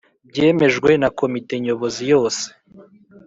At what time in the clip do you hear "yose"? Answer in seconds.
2.13-2.45